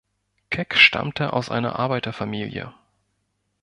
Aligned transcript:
Keck 0.49 0.73
stammte 0.77 1.31
aus 1.31 1.51
einer 1.51 1.77
Arbeiterfamilie. 1.77 2.73